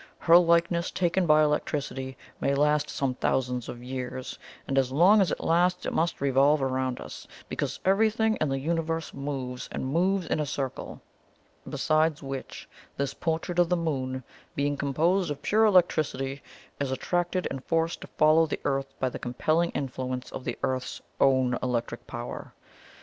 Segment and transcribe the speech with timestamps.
[0.17, 5.29] Her likeness, taken by electricity, may last some thousands of years, and as long as
[5.31, 10.25] it lasts it must revolve around us, because everything in the universe moves, and moves
[10.25, 11.03] in a circle.
[11.69, 12.67] Besides which,
[12.97, 14.23] this portrait of the moon
[14.55, 16.41] being composed of pure electricity,
[16.79, 20.99] is attracted and forced to follow the Earth by the compelling influence of the Earth's
[21.19, 22.53] own electric power.